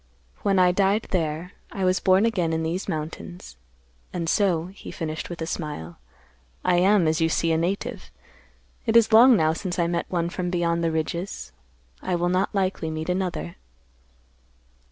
[0.41, 3.55] When I died there, I was born again in these mountains.
[4.11, 5.99] And so," he finished with a smile,
[6.65, 8.09] "I am, as you see, a native.
[8.87, 11.51] It is long now since I met one from beyond the ridges.
[12.01, 13.57] I will not likely meet another."